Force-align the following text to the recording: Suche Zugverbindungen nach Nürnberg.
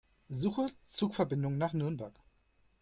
Suche 0.31 0.71
Zugverbindungen 0.87 1.59
nach 1.59 1.73
Nürnberg. 1.73 2.15